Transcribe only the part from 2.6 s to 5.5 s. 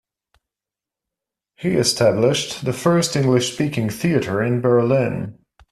the first English-speaking theater in Berlin.